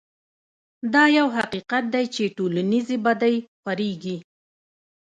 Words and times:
دا 0.93 1.03
يو 1.17 1.27
حقيقت 1.37 1.83
دی 1.93 2.05
چې 2.15 2.33
ټولنيزې 2.37 2.97
بدۍ 3.05 3.35
خورېږي. 3.61 4.17